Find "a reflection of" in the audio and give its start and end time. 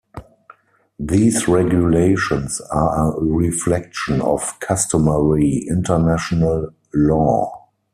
3.15-4.59